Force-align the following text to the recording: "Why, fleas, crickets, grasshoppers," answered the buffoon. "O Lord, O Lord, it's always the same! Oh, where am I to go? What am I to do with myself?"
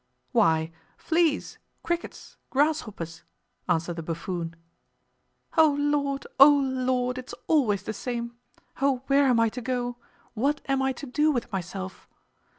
"Why, 0.31 0.71
fleas, 0.97 1.59
crickets, 1.83 2.35
grasshoppers," 2.49 3.21
answered 3.69 3.97
the 3.97 4.01
buffoon. 4.01 4.55
"O 5.55 5.75
Lord, 5.79 6.25
O 6.39 6.49
Lord, 6.49 7.19
it's 7.19 7.35
always 7.45 7.83
the 7.83 7.93
same! 7.93 8.35
Oh, 8.81 9.03
where 9.05 9.27
am 9.27 9.39
I 9.39 9.49
to 9.49 9.61
go? 9.61 9.97
What 10.33 10.59
am 10.67 10.81
I 10.81 10.91
to 10.93 11.05
do 11.05 11.29
with 11.31 11.51
myself?" 11.51 12.09